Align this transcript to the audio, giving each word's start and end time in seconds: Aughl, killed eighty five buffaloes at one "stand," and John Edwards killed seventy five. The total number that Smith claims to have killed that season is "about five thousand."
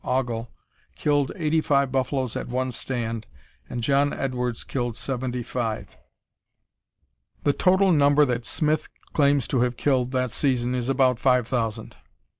Aughl, 0.03 0.47
killed 0.95 1.31
eighty 1.35 1.61
five 1.61 1.91
buffaloes 1.91 2.35
at 2.35 2.47
one 2.47 2.71
"stand," 2.71 3.27
and 3.69 3.83
John 3.83 4.13
Edwards 4.13 4.63
killed 4.63 4.97
seventy 4.97 5.43
five. 5.43 5.95
The 7.43 7.53
total 7.53 7.91
number 7.91 8.25
that 8.25 8.43
Smith 8.43 8.89
claims 9.13 9.47
to 9.49 9.59
have 9.59 9.77
killed 9.77 10.11
that 10.13 10.31
season 10.31 10.73
is 10.73 10.89
"about 10.89 11.19
five 11.19 11.47
thousand." 11.47 11.97